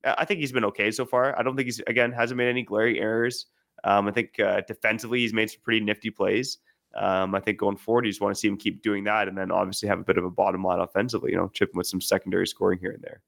[0.06, 1.38] I think he's been okay so far.
[1.38, 3.48] I don't think he's again hasn't made any glaring errors.
[3.84, 6.60] Um, I think uh, defensively he's made some pretty nifty plays.
[6.96, 9.38] Um, I think going forward, you just want to see him keep doing that, and
[9.38, 11.32] then obviously have a bit of a bottom line offensively.
[11.32, 13.22] You know, chipping with some secondary scoring here and there.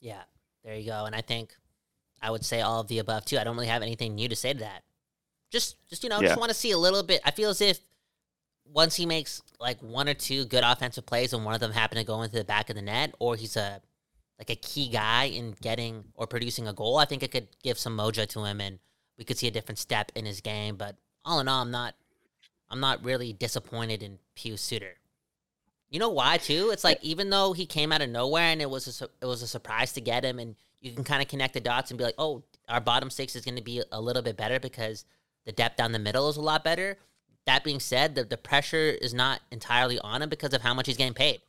[0.00, 0.22] Yeah,
[0.64, 1.04] there you go.
[1.04, 1.54] And I think
[2.20, 3.38] I would say all of the above too.
[3.38, 4.84] I don't really have anything new to say to that.
[5.50, 6.28] Just, just you know, yeah.
[6.28, 7.20] just want to see a little bit.
[7.24, 7.78] I feel as if
[8.64, 11.98] once he makes like one or two good offensive plays, and one of them happen
[11.98, 13.82] to go into the back of the net, or he's a
[14.38, 17.78] like a key guy in getting or producing a goal, I think it could give
[17.78, 18.78] some mojo to him, and
[19.18, 20.76] we could see a different step in his game.
[20.76, 21.94] But all in all, I'm not
[22.72, 24.94] I'm not really disappointed in Pius Suter.
[25.90, 26.70] You know why too?
[26.72, 29.42] It's like even though he came out of nowhere and it was a, it was
[29.42, 32.04] a surprise to get him, and you can kind of connect the dots and be
[32.04, 35.04] like, oh, our bottom six is going to be a little bit better because
[35.44, 36.96] the depth down the middle is a lot better.
[37.44, 40.86] That being said, the, the pressure is not entirely on him because of how much
[40.86, 41.42] he's getting paid.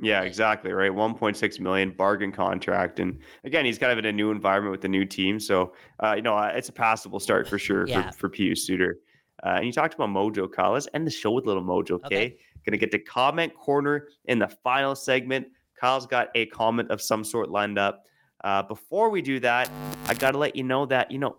[0.00, 0.72] Yeah, exactly.
[0.72, 0.90] Right.
[0.90, 2.98] 1.6 million bargain contract.
[2.98, 5.38] And again, he's kind of in a new environment with the new team.
[5.38, 8.10] So, uh, you know, it's a passable start for sure yeah.
[8.10, 8.96] for, for Pius Suter.
[9.44, 10.72] Uh, and you talked about Mojo, Kyle.
[10.72, 12.06] Let's end the show with a little Mojo, okay?
[12.06, 12.36] okay?
[12.64, 15.48] Gonna get to Komment Korner in the final segment.
[15.80, 18.06] Kyle's got a comment of some sort lined up.
[18.44, 19.68] Uh, before we do that,
[20.06, 21.36] I gotta let you know that, you know,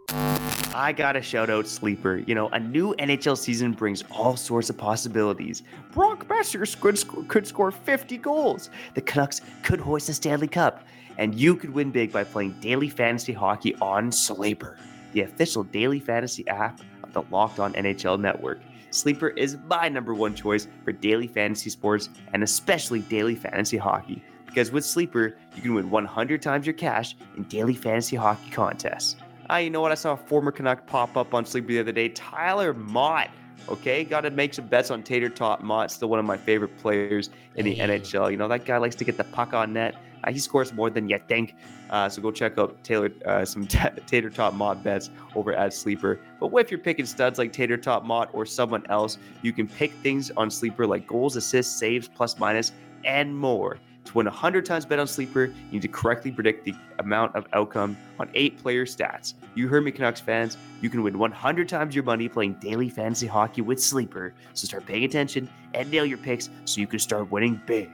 [0.76, 2.24] I gotta shout out Sleeper.
[2.26, 5.62] You know, a new NHL season brings all sorts of possibilities.
[5.92, 8.70] Brock Boeser could, could score 50 goals.
[8.94, 10.84] The Canucks could hoist the Stanley Cup.
[11.16, 14.76] And you could win big by playing daily fantasy hockey on Sleeper,
[15.12, 16.80] the official daily fantasy app
[17.14, 18.60] the Locked On NHL Network.
[18.90, 24.22] Sleeper is my number one choice for daily fantasy sports and especially daily fantasy hockey.
[24.46, 29.16] Because with Sleeper, you can win 100 times your cash in daily fantasy hockey contests.
[29.50, 29.90] Ah, you know what?
[29.90, 32.08] I saw a former Canuck pop up on Sleeper the other day.
[32.10, 33.30] Tyler Motte.
[33.68, 35.90] Okay, got to make some bets on Tater Tot Motte.
[35.90, 37.88] Still one of my favorite players in the Hey.
[37.98, 38.30] NHL.
[38.30, 39.96] You know that guy likes to get the puck on net.
[40.24, 41.54] Uh, he scores more than you think.
[41.90, 45.72] Uh, so go check out Taylor uh, some t- Tater Tot Motte bets over at
[45.72, 46.18] Sleeper.
[46.40, 49.18] But if you're picking studs like Tater Tot Motte or someone else?
[49.42, 52.72] You can pick things on Sleeper like goals, assists, saves, plus minus,
[53.04, 53.78] and more.
[54.04, 57.46] To win 100 times bet on Sleeper, you need to correctly predict the amount of
[57.54, 59.34] outcome on eight player stats.
[59.54, 60.58] You heard me, Canucks fans.
[60.82, 64.34] You can win 100 times your money playing daily fantasy hockey with Sleeper.
[64.52, 67.90] So start paying attention and nail your picks so you can start winning big.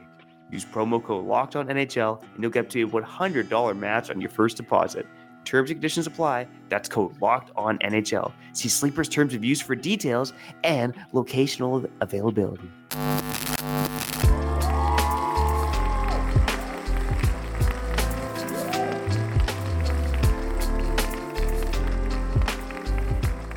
[0.51, 4.21] Use promo code Locked On NHL and you'll get up to a $100 match on
[4.21, 5.07] your first deposit.
[5.45, 6.47] Terms and conditions apply.
[6.69, 8.33] That's code Locked On NHL.
[8.53, 10.33] See Sleeper's terms of use for details
[10.65, 12.71] and locational availability.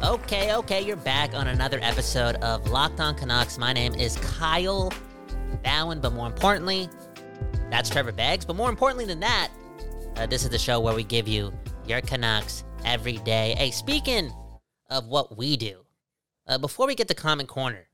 [0.03, 3.57] Okay, okay, you're back on another episode of Locked On Canucks.
[3.57, 4.91] My name is Kyle
[5.63, 6.89] Bhawan, but more importantly,
[7.69, 8.45] that's Trevor Beggs.
[8.45, 9.49] But more importantly than that,
[10.17, 11.51] uh, this is the show where we give you
[11.87, 13.55] your Canucks every day.
[13.57, 14.31] Hey, speaking
[14.89, 15.79] of what we do,
[16.47, 17.85] uh, before we get to Komment Korner,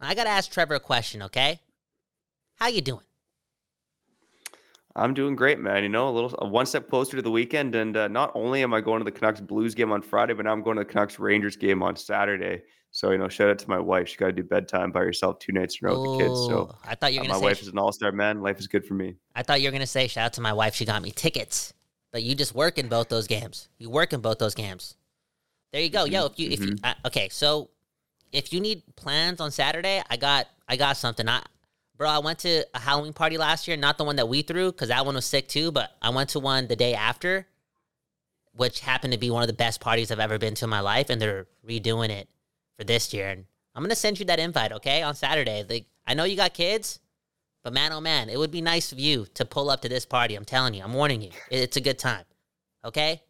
[0.00, 1.60] I gotta ask Trevor a question, okay?
[2.56, 3.02] How you doing?
[4.94, 5.82] I'm doing great, man.
[5.82, 8.62] You know, a little uh, one step closer to the weekend, and uh, not only
[8.62, 10.84] am I going to the Canucks Blues game on Friday, but now I'm going to
[10.84, 12.62] the Canucks Rangers game on Saturday.
[12.98, 14.08] So you know, shout out to my wife.
[14.08, 16.34] She got to do bedtime by herself two nights in a row with the kids.
[16.48, 17.60] So I thought you uh, were my gonna wife say.
[17.60, 18.42] Wife is an all star man.
[18.42, 19.14] Life is good for me.
[19.36, 20.74] I thought you were gonna say shout out to my wife.
[20.74, 21.74] She got me tickets,
[22.10, 23.68] but you just work in both those games.
[23.78, 24.96] You work in both those games.
[25.72, 26.26] There you go, yo.
[26.26, 27.70] If you if you uh, okay, so
[28.32, 31.28] if you need plans on Saturday, I got I got something.
[31.28, 31.44] I
[31.96, 34.72] bro, I went to a Halloween party last year, not the one that we threw
[34.72, 35.70] because that one was sick too.
[35.70, 37.46] But I went to one the day after,
[38.54, 40.80] which happened to be one of the best parties I've ever been to in my
[40.80, 42.28] life, and they're redoing it
[42.78, 43.28] for this year.
[43.28, 45.64] And I'm gonna send you that invite, okay, on Saturday.
[45.68, 47.00] Like I know you got kids.
[47.64, 50.06] But man, oh man, it would be nice of you to pull up to this
[50.06, 50.36] party.
[50.36, 51.30] I'm telling you, I'm warning you.
[51.50, 52.24] It's a good time.
[52.84, 53.20] Okay?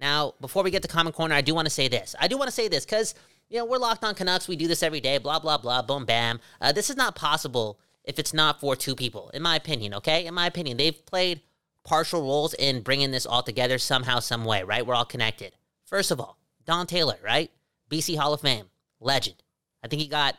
[0.00, 2.16] Now, before we get to Komment Korner, I do want to say this.
[2.18, 3.14] I do want to say this because,
[3.50, 4.48] you know, we're locked on Canucks.
[4.48, 6.40] We do this every day, blah, blah, blah, boom, bam.
[6.60, 10.24] Uh, this is not possible if it's not for two people, in my opinion, okay?
[10.24, 11.42] In my opinion, they've played
[11.84, 14.86] partial roles in bringing this all together somehow, some way, right?
[14.86, 15.52] We're all connected.
[15.84, 17.50] First of all, Don Taylor, right?
[17.90, 18.66] BC Hall of Fame,
[19.00, 19.42] legend.
[19.82, 20.36] I think he got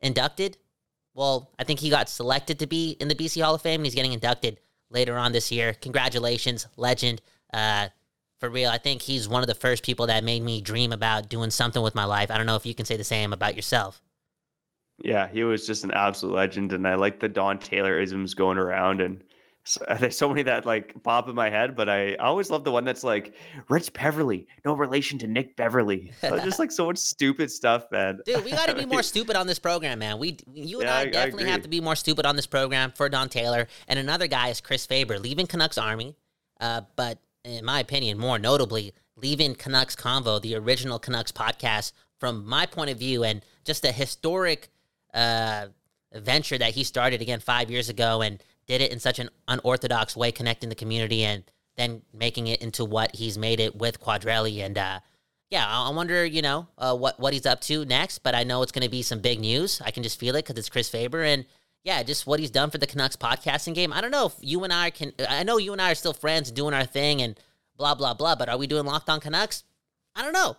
[0.00, 0.56] inducted
[1.18, 3.86] well, I think he got selected to be in the BC Hall of Fame, and
[3.86, 5.74] he's getting inducted later on this year.
[5.74, 7.20] Congratulations, legend.
[7.52, 7.88] Uh,
[8.38, 11.28] for real, I think he's one of the first people that made me dream about
[11.28, 12.30] doing something with my life.
[12.30, 14.00] I don't know if you can say the same about yourself.
[15.02, 18.56] Yeah, he was just an absolute legend, and I like the Don Taylor isms going
[18.56, 19.24] around, and
[19.68, 21.76] so, there's so many that like pop in my head.
[21.76, 23.34] But I, I always love the one that's like
[23.68, 26.12] Rich Beverly, no relation to Nick Beverly.
[26.20, 28.20] So just like so much stupid stuff, man.
[28.24, 30.18] Dude, we got to be more stupid on this program, man.
[30.18, 32.46] We, you and Yeah, I, I- I definitely have to be more stupid on this
[32.46, 33.68] program for Don Taylor.
[33.88, 36.16] And another guy is Chris Faber, leaving Canucks Army,
[36.60, 42.46] uh, but in my opinion, more notably, leaving Canucks Convo, the original Canucks podcast, from
[42.46, 44.68] my point of view, and just a historic
[45.14, 45.66] uh,
[46.14, 50.16] venture that he started again five years ago and did it in such an unorthodox
[50.16, 51.42] way, connecting the community and
[51.76, 54.64] then making it into what he's made it with Quadrelli.
[54.64, 55.00] And uh,
[55.50, 58.18] yeah, I I wonder, you know, uh, what what he's up to next.
[58.18, 59.80] But I know it's going to be some big news.
[59.84, 61.46] I can just feel it because it's Chris Faber, and
[61.84, 63.92] yeah, just what he's done for the Canucks podcasting game.
[63.92, 65.12] I don't know if you and I can.
[65.28, 67.38] I know you and I are still friends, doing our thing, and
[67.76, 68.34] blah blah blah.
[68.34, 69.64] But are we doing Locked On Canucks?
[70.14, 70.56] I don't know.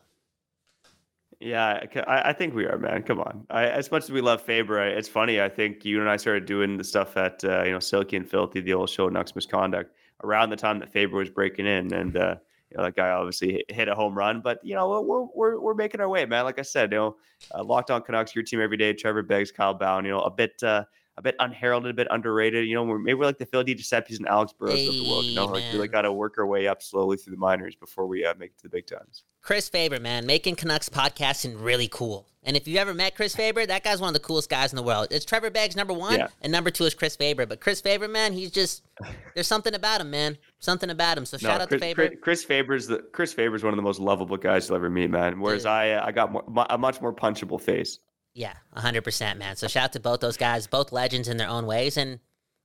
[1.39, 3.02] Yeah, I- I, think we are, man.
[3.04, 3.45] Come on.
[3.49, 5.39] I, as much as we love Faber, I, it's funny.
[5.39, 8.30] I think you and I started doing the stuff at uh, you know Silky and
[8.30, 12.17] Filthy, the old show Nux Misconduct, around the time that Faber was breaking in, and
[12.17, 12.36] uh,
[12.69, 14.41] you know that guy obviously hit- a home run.
[14.41, 16.43] But you know we're we're we're making our way, man.
[16.43, 17.15] Like I said, you know,
[17.56, 18.91] uh, locked on Canucks, your team every day.
[18.91, 20.04] Trevor Beggs, Kyle Bhawan.
[20.04, 20.84] You know, a bit uh,
[21.17, 22.67] a bit unheralded, a bit underrated.
[22.67, 25.23] You know, we're, maybe we're like the Phil Giuseppes and Alex Burrows of the world.
[25.23, 27.39] You know, Hey, like we like got to work our way up slowly through the
[27.39, 29.23] minors before we uh, make it to the big times.
[29.41, 32.28] Chris Faber, man, making Canucks podcasting really cool.
[32.43, 34.78] And if you've ever met Chris Faber, that guy's one of the coolest guys in
[34.78, 35.08] the world.
[35.12, 36.28] It's Trevor Beggs number one, Yeah.
[36.41, 37.45] and number two is Chris Faber.
[37.45, 38.84] But Chris Faber, man, he's just
[39.34, 40.38] there's something about him, man.
[40.60, 41.25] Something about him.
[41.25, 42.08] So shout out Chris, to Faber.
[42.08, 45.10] Chris, Chris Faber's the Chris Faber's one of the most lovable guys you'll ever meet,
[45.10, 45.39] man.
[45.39, 45.71] Whereas Dude.
[45.71, 47.99] I, uh, I got more, a much more punchable face.
[48.34, 49.56] Yeah, hundred percent, man.
[49.58, 52.19] So shout out to both those guys, both legends in their own ways, and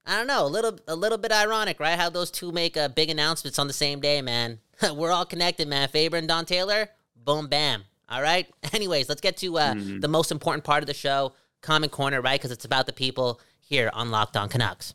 [0.07, 1.99] I don't know, a little, a little bit ironic, right?
[1.99, 4.61] How those two make uh, big announcements on the same day, man.
[4.95, 5.89] We're all connected, man.
[5.89, 7.85] Faber and Don Taylor, boom, bam.
[8.09, 8.47] All right.
[8.73, 11.33] Anyways, let's get to uh, the most important part of the show,
[11.63, 12.41] Komment Korner, right?
[12.41, 14.95] Because it's about the people here on Locked On Canucks.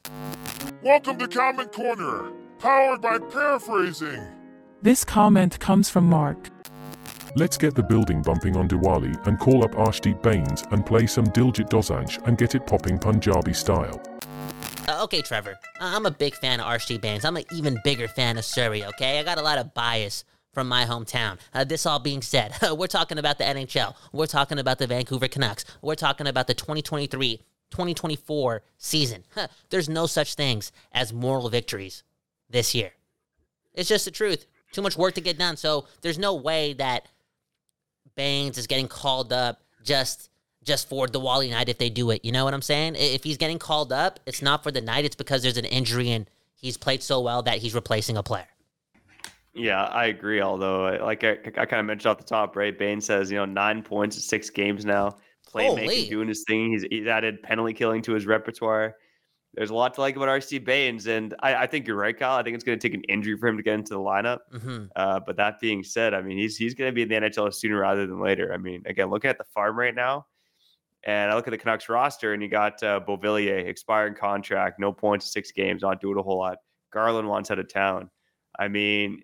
[0.84, 4.26] Welcome to Komment Korner, powered by Paraphrasing.
[4.82, 6.50] This comment comes from Mark.
[7.36, 11.26] Let's get the building bumping on Diwali and call up Arshdeep Bains and play some
[11.28, 14.02] Diljit Dosanjh and get it popping Punjabi style.
[14.90, 15.60] Uh, okay, Trevor.
[15.80, 17.24] I- I'm a big fan of RC Bains.
[17.24, 19.20] I'm an even bigger fan of Surrey, okay?
[19.20, 21.38] I got a lot of bias from my hometown.
[21.54, 23.94] Uh, this all being said, we're talking about the NHL.
[24.12, 25.64] We're talking about the Vancouver Canucks.
[25.84, 29.24] We're talking about the 2023 2024 season.
[29.70, 32.02] There's no such things as moral victories
[32.50, 32.94] this year.
[33.76, 34.48] It's just the truth.
[34.72, 35.56] Too much work to get done.
[35.56, 37.08] So there's no way that
[38.16, 40.32] Bains is getting called up just
[40.70, 42.24] just for the Wally night if they do it.
[42.24, 42.96] You know what I'm saying?
[42.96, 45.04] If he's getting called up, it's not for the night.
[45.04, 48.48] It's because there's an injury and he's played so well that he's replacing a player.
[49.56, 50.42] Yeah, I agree.
[50.42, 52.78] Although, uh, like I, I kind of mentioned off the top, right?
[52.78, 55.18] Bain says, you know, nine points in six games now.
[55.52, 56.10] Playmaking, Holy.
[56.10, 56.72] doing his thing.
[56.72, 58.96] He's, he's added penalty killing to his repertoire.
[59.56, 62.38] There's a lot to like about RC Bains, and I, I think you're right, Kyle.
[62.38, 64.38] I think it's going to take an injury for him to get into the lineup.
[64.62, 67.16] hmm Uh, but that being said, I mean, he's he's going to be in the
[67.16, 68.54] NHL sooner rather than later.
[68.54, 70.28] I mean, again, looking at the farm right now,
[71.04, 74.92] and I look at the Canucks roster, and you got uh, Beauvillier, expiring contract, no
[74.92, 76.58] points, six games, not doing a whole lot.
[76.92, 78.10] Garland wants out of town.
[78.58, 79.22] I mean,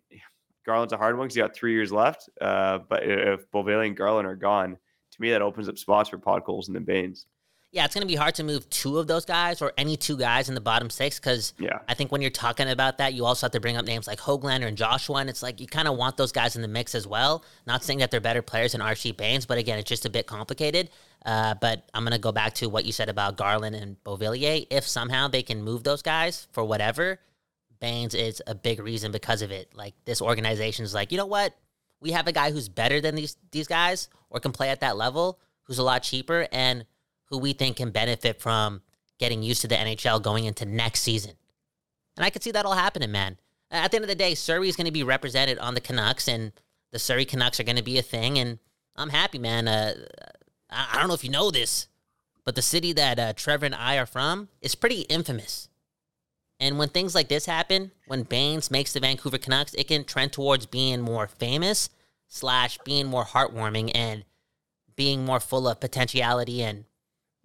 [0.65, 2.29] Garland's a hard one because you got three years left.
[2.39, 4.77] Uh, but if Beauvillier and Garland are gone,
[5.11, 7.25] to me, that opens up spots for Podkolzin and the Bains.
[7.71, 10.15] Yeah, it's going to be hard to move two of those guys or any two
[10.15, 11.79] guys in the bottom six because Yeah.
[11.89, 14.17] I think when you're talking about that, you also have to bring up names like
[14.19, 16.95] Hoglander and Joshua, and it's like you kind of want those guys in the mix
[16.95, 17.43] as well.
[17.67, 20.25] Not saying that they're better players than Archie Bains, but again, it's just a bit
[20.25, 20.89] complicated.
[21.25, 24.67] Uh, but I'm gonna go back to what you said about Garland and Beauvillier.
[24.69, 27.19] If somehow they can move those guys for whatever,
[27.79, 29.75] Bains is a big reason because of it.
[29.75, 31.55] Like this organization's like, you know what?
[31.99, 34.97] We have a guy who's better than these these guys or can play at that
[34.97, 36.85] level, who's a lot cheaper, and
[37.25, 38.81] who we think can benefit from
[39.17, 41.33] getting used to the NHL going into next season.
[42.17, 43.38] And I could see that all happening, man.
[43.71, 46.27] At the end of the day, Surrey is going to be represented on the Canucks,
[46.27, 46.51] and
[46.91, 48.38] the Surrey Canucks are going to be a thing.
[48.38, 48.59] And
[48.95, 49.67] I'm happy, man.
[49.67, 49.95] Uh,
[50.75, 51.88] I, don't know if you know this,
[52.43, 55.69] but the city that uh, Trevor and I are from is pretty infamous.
[56.59, 60.31] And when things like this happen, when Bains makes the Vancouver Canucks, it can trend
[60.31, 61.89] towards being more famous
[62.27, 64.23] slash being more heartwarming and
[64.95, 66.85] being more full of potentiality and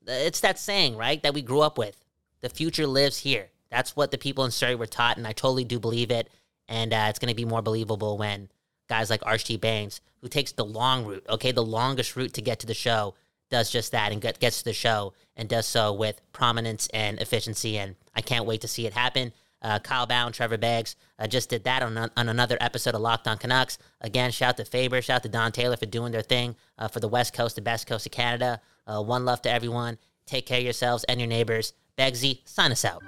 [0.07, 2.05] it's that saying, right, that we grew up with.
[2.41, 3.51] The future lives here.
[3.71, 6.29] That's what the people in Surrey were taught, and I totally do believe it.
[6.69, 8.49] And uh, it's going to be more believable when
[8.89, 12.61] guys like Archie Bains, who takes the long route, okay, the longest route to get
[12.61, 13.15] to the show,
[13.51, 17.21] does just that and get, gets to the show and does so with prominence and
[17.21, 17.79] efficiency.
[17.79, 19.33] And I can't wait to see it happen.
[19.63, 23.29] Uh, Kyle Bhawan, Trevor Beggs uh, just did that on, on another episode of Locked
[23.29, 23.77] On Canucks.
[24.01, 27.09] Again, shout to Faber, shout to Don Taylor for doing their thing uh, for the
[27.09, 28.61] West Coast, the best coast of Canada.
[28.87, 29.99] Uh, one love to everyone.
[30.25, 31.75] Take care of yourselves and your neighbors.
[31.99, 33.03] Beggsy, sign us out.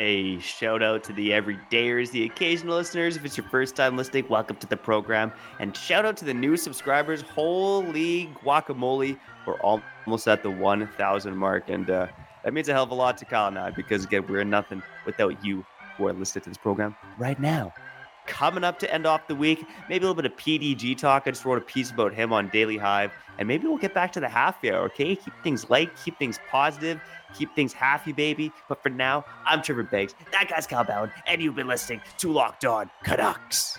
[0.00, 3.18] A shout out to the everydayers, the occasional listeners.
[3.18, 5.30] If it's your first time listening, welcome to the program.
[5.58, 7.20] And shout out to the new subscribers.
[7.20, 9.20] Holy guacamole.
[9.46, 11.68] We're almost at the 1,000 mark.
[11.68, 12.06] And uh,
[12.42, 14.82] that means a hell of a lot to Kyle and I because, again, we're nothing
[15.04, 15.66] without you
[15.98, 17.70] who are listening to this program right now.
[18.30, 21.24] Coming up to end off the week, maybe a little bit of PDG talk.
[21.26, 23.10] I just wrote a piece about him on Daily Hive.
[23.38, 25.16] And maybe we'll get back to the half hour, okay?
[25.16, 27.00] Keep things light, keep things positive,
[27.36, 28.52] keep things happy, baby.
[28.68, 30.14] But for now, I'm Trevor Beggs.
[30.30, 33.78] That guy's Kyle Bhawan, and you've been listening to Locked On Canucks.